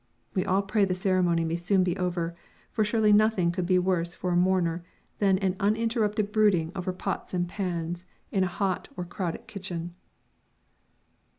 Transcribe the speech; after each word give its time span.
We 0.33 0.45
all 0.45 0.63
pray 0.63 0.83
the 0.83 0.95
ceremony 0.95 1.43
may 1.43 1.49
be 1.53 1.57
soon 1.57 1.85
over, 1.99 2.35
for 2.71 2.83
surely 2.83 3.13
nothing 3.13 3.51
could 3.51 3.67
be 3.67 3.77
worse 3.77 4.15
for 4.15 4.31
a 4.31 4.35
mourner 4.35 4.83
than 5.19 5.37
an 5.37 5.55
uninterrupted 5.59 6.31
brooding 6.31 6.71
over 6.75 6.91
pots 6.91 7.35
and 7.35 7.47
pans 7.47 8.05
in 8.31 8.43
a 8.43 8.47
hot 8.47 8.87
or 8.97 9.05
crowded 9.05 9.45
kitchen. 9.45 9.93